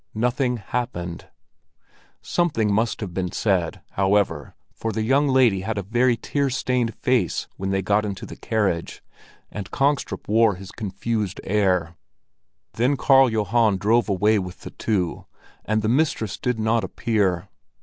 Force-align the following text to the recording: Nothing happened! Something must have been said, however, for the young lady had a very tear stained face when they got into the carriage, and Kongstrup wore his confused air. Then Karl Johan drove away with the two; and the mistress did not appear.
Nothing 0.15 0.57
happened! 0.57 1.27
Something 2.23 2.73
must 2.73 3.01
have 3.01 3.13
been 3.13 3.31
said, 3.31 3.81
however, 3.91 4.55
for 4.73 4.91
the 4.91 5.03
young 5.03 5.27
lady 5.27 5.61
had 5.61 5.77
a 5.77 5.83
very 5.83 6.17
tear 6.17 6.49
stained 6.49 6.95
face 6.95 7.47
when 7.57 7.69
they 7.69 7.83
got 7.83 8.03
into 8.03 8.25
the 8.25 8.35
carriage, 8.35 9.03
and 9.51 9.69
Kongstrup 9.69 10.27
wore 10.27 10.55
his 10.55 10.71
confused 10.71 11.39
air. 11.43 11.97
Then 12.73 12.97
Karl 12.97 13.29
Johan 13.29 13.77
drove 13.77 14.09
away 14.09 14.39
with 14.39 14.61
the 14.61 14.71
two; 14.71 15.27
and 15.65 15.83
the 15.83 15.87
mistress 15.87 16.35
did 16.39 16.57
not 16.57 16.83
appear. 16.83 17.47